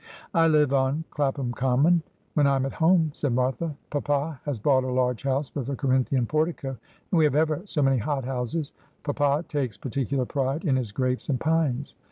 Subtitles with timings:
[0.33, 2.01] 'I live on Clapham Common,
[2.33, 3.75] when I am at home,' said Martha.
[3.91, 6.69] 'Papa has bought a large house, with a Corinthian portico,
[7.11, 8.73] and we have ever so many hot houses.
[9.03, 11.95] Papa takes par ticular pride in his grapes and pines.